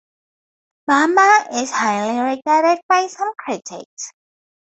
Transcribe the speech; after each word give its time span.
"Bomber" 0.87 1.47
is 1.59 1.69
highly 1.69 2.17
regarded 2.35 2.81
by 2.89 3.05
some 3.05 3.33
critics. 3.37 4.11